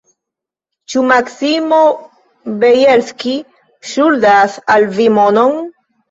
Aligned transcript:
Ĉu 0.91 1.01
Maksimo 1.09 1.81
Bjelski 2.63 3.33
ŝuldas 3.91 4.55
al 4.77 4.87
vi 4.97 5.05
monon? 5.19 5.61